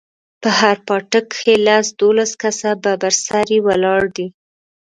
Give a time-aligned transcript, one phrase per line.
[0.41, 4.27] په هر پاټک کښې لس دولس کسه ببر سري ولاړ دي.